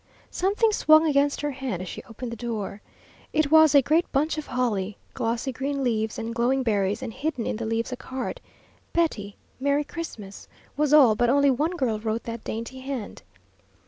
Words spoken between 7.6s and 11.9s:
leaves a card: "Betty, Merry Christmas," was all, but only one